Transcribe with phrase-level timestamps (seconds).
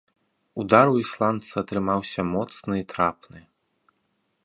[0.63, 3.39] Удар у ісландца атрымаўся моцны і трапны.